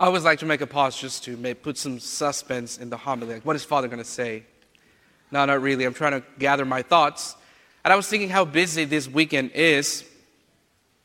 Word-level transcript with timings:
I 0.00 0.06
always 0.06 0.24
like 0.24 0.38
to 0.38 0.46
make 0.46 0.62
a 0.62 0.66
pause 0.66 0.98
just 0.98 1.24
to 1.24 1.36
put 1.56 1.76
some 1.76 2.00
suspense 2.00 2.78
in 2.78 2.88
the 2.88 2.96
homily. 2.96 3.34
Like, 3.34 3.44
what 3.44 3.54
is 3.54 3.64
Father 3.64 3.86
going 3.86 3.98
to 3.98 4.04
say? 4.04 4.44
No, 5.30 5.44
not 5.44 5.60
really. 5.60 5.84
I'm 5.84 5.92
trying 5.92 6.12
to 6.18 6.26
gather 6.38 6.64
my 6.64 6.80
thoughts. 6.80 7.36
And 7.84 7.92
I 7.92 7.96
was 7.96 8.08
thinking 8.08 8.30
how 8.30 8.46
busy 8.46 8.86
this 8.86 9.06
weekend 9.06 9.50
is 9.50 10.06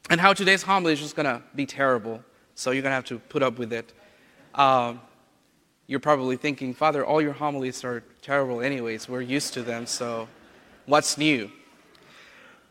and 0.10 0.22
how 0.22 0.32
today's 0.32 0.64
homily 0.64 0.94
is 0.94 1.02
just 1.02 1.14
going 1.14 1.26
to 1.26 1.44
be 1.54 1.66
terrible. 1.66 2.24
So 2.56 2.72
you're 2.72 2.84
going 2.84 2.92
to 2.92 2.96
have 2.96 3.04
to 3.06 3.20
put 3.20 3.44
up 3.44 3.60
with 3.60 3.74
it. 3.74 3.92
Um, 4.54 5.02
you're 5.88 6.00
probably 6.00 6.38
thinking, 6.38 6.74
Father, 6.74 7.06
all 7.06 7.22
your 7.22 7.34
homilies 7.34 7.84
are 7.84 8.02
terrible, 8.22 8.62
anyways. 8.62 9.10
We're 9.10 9.20
used 9.20 9.54
to 9.56 9.62
them, 9.62 9.88
so 9.88 10.30
what's 10.86 11.18
new? 11.18 11.52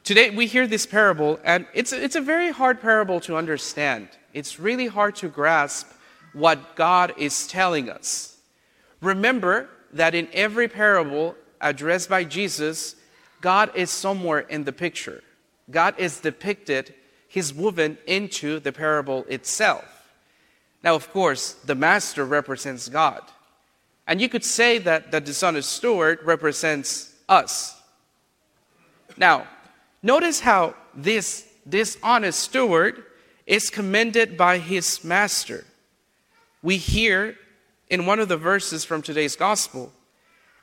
Today 0.05 0.31
we 0.31 0.47
hear 0.47 0.67
this 0.67 0.87
parable, 0.87 1.39
and 1.45 1.67
it's, 1.75 1.93
it's 1.93 2.17
a 2.17 2.23
very 2.23 2.51
hard 2.51 2.81
parable 2.81 3.21
to 3.21 3.37
understand. 3.37 4.09
It's 4.33 4.59
really 4.59 4.87
hard 4.87 5.17
to 5.17 5.29
grasp 5.29 5.91
what 6.35 6.77
God 6.77 7.15
is 7.17 7.47
telling 7.47 7.89
us. 7.89 8.37
Remember 9.01 9.69
that 9.93 10.15
in 10.15 10.29
every 10.33 10.69
parable 10.69 11.35
addressed 11.61 12.09
by 12.09 12.25
Jesus, 12.25 12.97
God 13.41 13.71
is 13.75 13.91
somewhere 13.91 14.41
in 14.41 14.65
the 14.65 14.73
picture. 14.73 15.23
God 15.71 15.95
is 15.99 16.21
depicted, 16.21 16.95
He's 17.29 17.53
woven 17.53 17.99
into 18.07 18.61
the 18.61 18.73
parable 18.73 19.25
itself. 19.29 19.85
Now, 20.83 20.95
of 20.95 21.11
course, 21.11 21.55
the 21.55 21.75
master 21.75 22.25
represents 22.25 22.89
God. 22.89 23.23
And 24.07 24.21
you 24.21 24.29
could 24.29 24.45
say 24.45 24.79
that 24.79 25.11
the 25.11 25.21
dishonest 25.21 25.71
steward 25.71 26.21
represents 26.23 27.15
us. 27.29 27.81
Now, 29.17 29.47
notice 30.03 30.41
how 30.41 30.75
this 30.95 31.49
dishonest 31.69 32.39
steward 32.39 33.05
is 33.47 33.71
commended 33.71 34.37
by 34.37 34.59
his 34.59 35.03
master. 35.03 35.65
We 36.65 36.79
hear 36.79 37.37
in 37.91 38.07
one 38.07 38.21
of 38.21 38.29
the 38.29 38.39
verses 38.39 38.87
from 38.87 39.03
today's 39.03 39.37
gospel, 39.37 39.93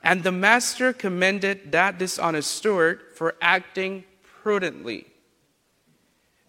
and 0.03 0.23
the 0.23 0.31
master 0.31 0.93
commended 0.93 1.71
that 1.73 1.99
dishonest 1.99 2.51
steward 2.51 3.03
for 3.13 3.35
acting 3.39 4.05
prudently. 4.41 5.05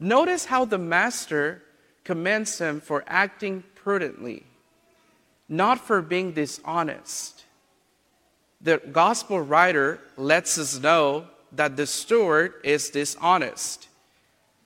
Notice 0.00 0.46
how 0.46 0.64
the 0.64 0.78
master 0.78 1.62
commends 2.02 2.56
him 2.56 2.80
for 2.80 3.04
acting 3.06 3.62
prudently, 3.74 4.46
not 5.50 5.78
for 5.78 6.00
being 6.00 6.32
dishonest. 6.32 7.44
The 8.62 8.78
gospel 8.90 9.38
writer 9.38 10.00
lets 10.16 10.56
us 10.56 10.80
know 10.80 11.26
that 11.52 11.76
the 11.76 11.86
steward 11.86 12.54
is 12.64 12.88
dishonest. 12.88 13.88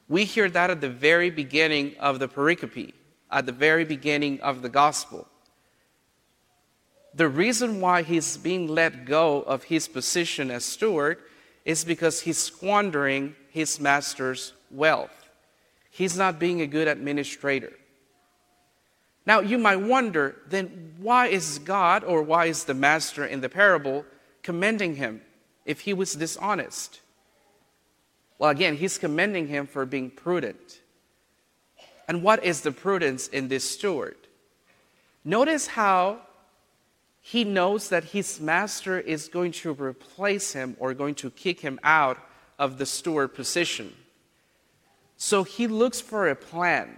We 0.09 0.23
hear 0.25 0.49
that 0.49 0.71
at 0.71 0.81
the 0.81 0.91
very 0.91 1.31
beginning 1.31 1.97
of 1.99 2.21
the 2.21 2.29
pericope, 2.29 2.93
at 3.37 3.45
the 3.45 3.53
very 3.53 3.85
beginning 3.85 4.41
of 4.41 4.63
the 4.63 4.69
gospel. 4.71 5.29
The 7.13 7.29
reason 7.29 7.83
why 7.83 8.01
he's 8.01 8.39
being 8.39 8.67
let 8.67 9.05
go 9.05 9.43
of 9.43 9.65
his 9.65 9.89
position 9.89 10.51
as 10.51 10.65
steward 10.65 11.19
is 11.63 11.85
because 11.85 12.23
he's 12.23 12.39
squandering 12.39 13.37
his 13.51 13.79
master's 13.79 14.55
wealth. 14.71 15.29
He's 15.91 16.17
not 16.17 16.39
being 16.39 16.63
a 16.63 16.67
good 16.67 16.89
administrator. 16.89 17.75
Now, 19.27 19.41
you 19.41 19.59
might 19.59 19.83
wonder 19.83 20.37
then 20.49 20.95
why 20.99 21.27
is 21.27 21.59
God 21.59 22.05
or 22.05 22.23
why 22.23 22.47
is 22.47 22.65
the 22.65 22.73
master 22.73 23.27
in 23.27 23.43
the 23.43 23.51
parable 23.51 24.07
commending 24.43 24.97
him 24.97 25.21
if 25.67 25.81
he 25.81 25.93
was 25.93 26.15
dishonest? 26.15 27.01
Well, 28.39 28.49
again, 28.49 28.77
he's 28.77 28.97
commending 28.97 29.49
him 29.49 29.67
for 29.67 29.85
being 29.85 30.09
prudent. 30.11 30.81
And 32.09 32.23
what 32.23 32.45
is 32.45 32.61
the 32.61 32.73
prudence 32.73 33.29
in 33.29 33.49
this 33.49 33.69
steward? 33.69 34.17
Notice 35.25 35.67
how 35.67 36.21
he 37.21 37.43
knows 37.43 37.89
that 37.89 38.05
his 38.05 38.41
master 38.41 39.01
is 39.01 39.29
going 39.29 39.51
to 39.51 39.73
replace 39.73 40.53
him 40.53 40.77
or 40.79 40.95
going 40.95 41.17
to 41.17 41.31
kick 41.31 41.59
him 41.59 41.81
out 41.83 42.19
of 42.59 42.79
the 42.79 42.87
steward 42.87 43.35
position. 43.35 43.93
So 45.17 45.43
he 45.43 45.67
looks 45.67 46.01
for 46.01 46.29
a 46.29 46.37
plan 46.37 46.97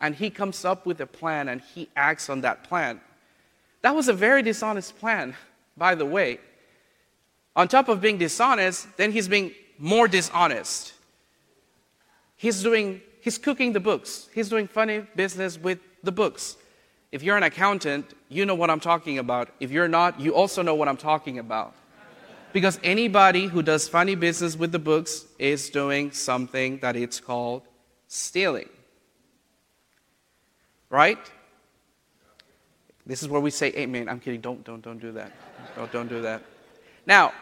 and 0.00 0.14
he 0.14 0.30
comes 0.30 0.64
up 0.64 0.86
with 0.86 1.00
a 1.00 1.06
plan 1.06 1.48
and 1.48 1.60
he 1.60 1.88
acts 1.96 2.30
on 2.30 2.42
that 2.42 2.62
plan. 2.62 3.00
That 3.82 3.94
was 3.96 4.06
a 4.06 4.12
very 4.12 4.42
dishonest 4.42 4.98
plan, 4.98 5.34
by 5.76 5.96
the 5.96 6.06
way. 6.06 6.38
On 7.56 7.66
top 7.66 7.88
of 7.88 8.00
being 8.00 8.18
dishonest, 8.18 8.96
then 8.96 9.10
he's 9.10 9.26
being 9.26 9.52
more 9.78 10.06
dishonest. 10.06 10.92
He's 12.36 12.62
doing 12.62 13.00
he's 13.28 13.36
cooking 13.36 13.74
the 13.74 13.80
books. 13.80 14.26
He's 14.34 14.48
doing 14.48 14.66
funny 14.66 15.00
business 15.14 15.58
with 15.58 15.80
the 16.02 16.10
books. 16.10 16.56
If 17.12 17.22
you're 17.22 17.36
an 17.36 17.42
accountant, 17.42 18.06
you 18.30 18.46
know 18.46 18.54
what 18.54 18.70
I'm 18.70 18.80
talking 18.80 19.18
about. 19.18 19.50
If 19.60 19.70
you're 19.70 19.86
not, 19.86 20.18
you 20.18 20.34
also 20.34 20.62
know 20.62 20.74
what 20.74 20.88
I'm 20.88 20.96
talking 20.96 21.38
about. 21.38 21.74
Because 22.54 22.80
anybody 22.82 23.46
who 23.46 23.60
does 23.62 23.86
funny 23.86 24.14
business 24.14 24.56
with 24.56 24.72
the 24.72 24.78
books 24.78 25.26
is 25.38 25.68
doing 25.68 26.10
something 26.12 26.78
that 26.78 26.96
it's 26.96 27.20
called 27.20 27.60
stealing. 28.06 28.70
Right? 30.88 31.18
This 33.04 33.22
is 33.22 33.28
where 33.28 33.42
we 33.42 33.50
say 33.50 33.68
amen. 33.76 34.08
I'm 34.08 34.20
kidding. 34.20 34.40
Don't, 34.40 34.64
don't, 34.64 34.80
don't 34.80 34.98
do 34.98 35.12
that. 35.12 35.32
Don't, 35.76 35.92
don't 35.92 36.08
do 36.08 36.22
that. 36.22 36.42
Now, 37.04 37.34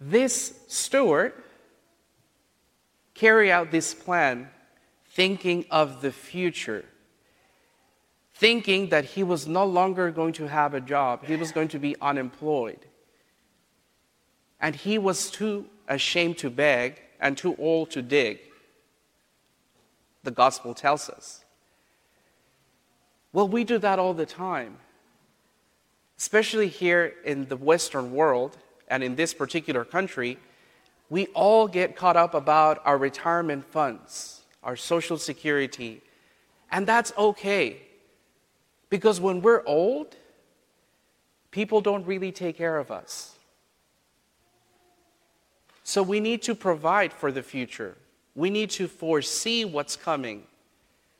this 0.00 0.52
steward 0.66 1.32
carry 3.22 3.52
out 3.52 3.70
this 3.70 3.94
plan 3.94 4.50
thinking 5.20 5.64
of 5.70 6.02
the 6.02 6.12
future 6.12 6.84
thinking 8.42 8.88
that 8.88 9.04
he 9.04 9.22
was 9.22 9.46
no 9.46 9.64
longer 9.64 10.10
going 10.10 10.32
to 10.32 10.48
have 10.48 10.74
a 10.74 10.80
job, 10.80 11.24
he 11.24 11.36
was 11.36 11.52
going 11.52 11.68
to 11.68 11.78
be 11.78 11.94
unemployed. 12.00 12.84
And 14.60 14.74
he 14.74 14.98
was 14.98 15.30
too 15.30 15.66
ashamed 15.86 16.38
to 16.38 16.50
beg 16.50 17.00
and 17.20 17.38
too 17.38 17.54
old 17.56 17.92
to 17.92 18.02
dig. 18.02 18.40
The 20.24 20.32
gospel 20.32 20.74
tells 20.74 21.08
us. 21.08 21.44
Well, 23.32 23.46
we 23.46 23.62
do 23.62 23.78
that 23.78 24.00
all 24.00 24.12
the 24.12 24.26
time, 24.26 24.78
especially 26.18 26.66
here 26.66 27.14
in 27.24 27.46
the 27.46 27.56
Western 27.56 28.12
world 28.12 28.56
and 28.88 29.04
in 29.04 29.14
this 29.14 29.32
particular 29.34 29.84
country. 29.84 30.36
We 31.12 31.26
all 31.34 31.68
get 31.68 31.94
caught 31.94 32.16
up 32.16 32.32
about 32.32 32.80
our 32.86 32.96
retirement 32.96 33.66
funds, 33.66 34.40
our 34.62 34.76
social 34.76 35.18
security, 35.18 36.00
and 36.70 36.86
that's 36.86 37.12
okay. 37.18 37.82
Because 38.88 39.20
when 39.20 39.42
we're 39.42 39.62
old, 39.66 40.16
people 41.50 41.82
don't 41.82 42.06
really 42.06 42.32
take 42.32 42.56
care 42.56 42.78
of 42.78 42.90
us. 42.90 43.34
So 45.84 46.02
we 46.02 46.18
need 46.18 46.40
to 46.44 46.54
provide 46.54 47.12
for 47.12 47.30
the 47.30 47.42
future. 47.42 47.94
We 48.34 48.48
need 48.48 48.70
to 48.70 48.88
foresee 48.88 49.66
what's 49.66 49.96
coming. 49.96 50.44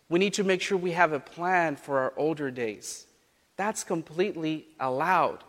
We 0.08 0.18
need 0.18 0.32
to 0.32 0.42
make 0.42 0.62
sure 0.62 0.78
we 0.78 0.92
have 0.92 1.12
a 1.12 1.20
plan 1.20 1.76
for 1.76 1.98
our 1.98 2.14
older 2.16 2.50
days. 2.50 3.06
That's 3.58 3.84
completely 3.84 4.64
allowed. 4.80 5.44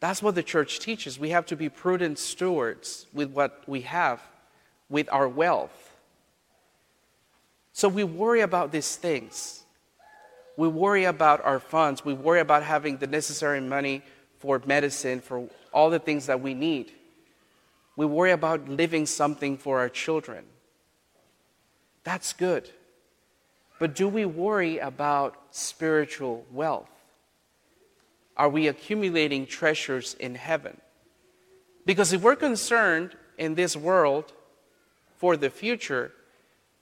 That's 0.00 0.22
what 0.22 0.34
the 0.34 0.42
church 0.42 0.78
teaches. 0.78 1.18
We 1.18 1.30
have 1.30 1.46
to 1.46 1.56
be 1.56 1.68
prudent 1.68 2.18
stewards 2.18 3.06
with 3.12 3.30
what 3.30 3.62
we 3.66 3.82
have, 3.82 4.20
with 4.88 5.08
our 5.10 5.28
wealth. 5.28 5.96
So 7.72 7.88
we 7.88 8.04
worry 8.04 8.40
about 8.40 8.72
these 8.72 8.96
things. 8.96 9.62
We 10.56 10.68
worry 10.68 11.04
about 11.04 11.44
our 11.44 11.60
funds. 11.60 12.04
We 12.04 12.14
worry 12.14 12.40
about 12.40 12.62
having 12.62 12.96
the 12.96 13.06
necessary 13.06 13.60
money 13.60 14.02
for 14.38 14.60
medicine, 14.66 15.20
for 15.20 15.48
all 15.72 15.90
the 15.90 15.98
things 15.98 16.26
that 16.26 16.40
we 16.40 16.54
need. 16.54 16.92
We 17.96 18.06
worry 18.06 18.32
about 18.32 18.68
living 18.68 19.06
something 19.06 19.56
for 19.56 19.78
our 19.78 19.88
children. 19.88 20.44
That's 22.04 22.32
good. 22.32 22.70
But 23.78 23.94
do 23.94 24.08
we 24.08 24.24
worry 24.24 24.78
about 24.78 25.36
spiritual 25.50 26.46
wealth? 26.50 26.88
Are 28.36 28.48
we 28.48 28.68
accumulating 28.68 29.46
treasures 29.46 30.14
in 30.14 30.34
heaven? 30.34 30.80
Because 31.84 32.12
if 32.12 32.22
we're 32.22 32.36
concerned 32.36 33.16
in 33.38 33.54
this 33.54 33.76
world 33.76 34.32
for 35.16 35.36
the 35.36 35.50
future, 35.50 36.12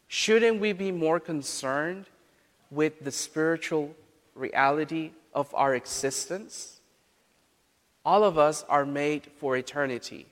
shouldn't 0.08 0.60
we 0.60 0.72
be 0.72 0.90
more 0.90 1.20
concerned 1.20 2.06
with 2.70 3.04
the 3.04 3.10
spiritual 3.10 3.94
reality 4.34 5.12
of 5.32 5.54
our 5.54 5.74
existence. 5.74 6.80
All 8.04 8.24
of 8.24 8.36
us 8.36 8.64
are 8.68 8.84
made 8.84 9.28
for 9.38 9.56
eternity. 9.56 10.26